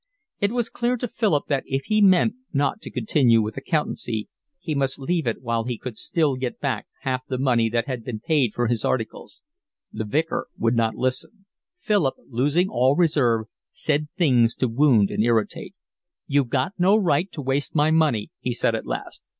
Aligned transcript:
It 0.39 0.51
was 0.51 0.67
clear 0.71 0.97
to 0.97 1.07
Philip 1.07 1.45
that 1.49 1.61
if 1.67 1.83
he 1.85 2.01
meant 2.01 2.33
not 2.51 2.81
to 2.81 2.89
continue 2.89 3.39
with 3.39 3.55
accountancy 3.55 4.29
he 4.59 4.73
must 4.73 4.97
leave 4.97 5.27
it 5.27 5.43
while 5.43 5.65
he 5.65 5.77
could 5.77 5.95
still 5.95 6.35
get 6.37 6.59
back 6.59 6.87
half 7.01 7.21
the 7.27 7.37
money 7.37 7.69
that 7.69 7.85
had 7.85 8.03
been 8.03 8.19
paid 8.19 8.55
for 8.55 8.65
his 8.65 8.83
articles. 8.83 9.41
The 9.93 10.03
Vicar 10.03 10.47
would 10.57 10.73
not 10.75 10.95
listen. 10.95 11.45
Philip, 11.77 12.15
losing 12.29 12.67
all 12.67 12.95
reserve, 12.95 13.45
said 13.71 14.07
things 14.17 14.55
to 14.55 14.67
wound 14.67 15.11
and 15.11 15.23
irritate. 15.23 15.75
"You've 16.25 16.49
got 16.49 16.73
no 16.79 16.95
right 16.97 17.31
to 17.33 17.41
waste 17.43 17.75
my 17.75 17.91
money," 17.91 18.31
he 18.39 18.55
said 18.55 18.73
at 18.73 18.87
last. 18.87 19.21